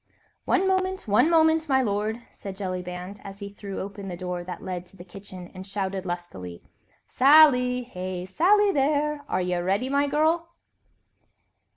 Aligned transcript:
"One 0.45 0.67
moment! 0.67 1.07
one 1.07 1.29
moment, 1.29 1.69
my 1.69 1.83
lord," 1.83 2.23
said 2.31 2.57
Jellyband, 2.57 3.21
as 3.23 3.37
he 3.37 3.49
threw 3.53 3.79
open 3.79 4.07
the 4.07 4.17
door 4.17 4.43
that 4.43 4.63
led 4.63 4.87
to 4.87 4.97
the 4.97 5.03
kitchen 5.03 5.51
and 5.53 5.63
shouted 5.67 6.07
lustily: 6.07 6.63
"Sally! 7.05 7.83
Hey, 7.83 8.25
Sally 8.25 8.71
there, 8.71 9.23
are 9.29 9.41
ye 9.43 9.55
ready, 9.59 9.89
my 9.89 10.07
girl?" 10.07 10.49